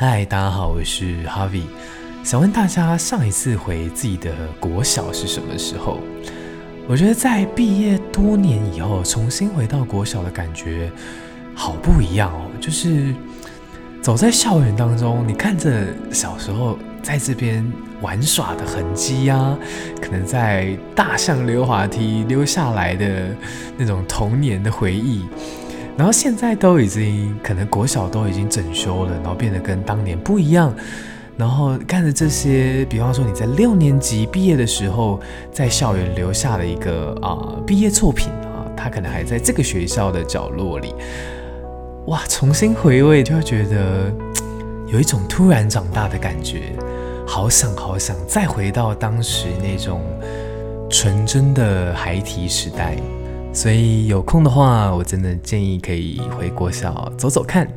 [0.00, 1.64] 嗨，大家好，我是 Harvie。
[2.22, 5.98] 想问大家，上一次回自己的国小是什么时候？
[6.86, 10.88] 我觉得在毕业多年以后，重新回到国小的感觉
[11.52, 12.48] 好不一样哦。
[12.60, 13.12] 就是
[14.00, 17.68] 走在校园当中，你看着小时候在这边
[18.00, 19.58] 玩耍的痕迹、啊，
[20.00, 23.34] 可能在大象溜滑梯溜下来的
[23.76, 25.26] 那种童年的回忆。
[25.98, 30.72] 然后现在都已经可能国小都已经整修了，然后变得跟当年不一样。
[31.36, 35.18] 然后看着这些，比方说你在六年级毕业的时候，
[35.52, 40.94] 在校园留下的一个啊、毕业作品啊，它可能还在这个学校的角落里。
[42.06, 44.12] 哇，重新回味就会觉得
[44.86, 46.72] 有一种突然长大的感觉，
[47.26, 50.00] 好想好想再回到当时那种
[50.88, 52.96] 纯真的孩提时代。
[53.52, 57.68] 所以有空的话，我真的建议可以回国小走走看。